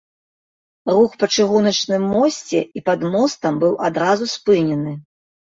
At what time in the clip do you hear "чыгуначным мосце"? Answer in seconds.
1.35-2.59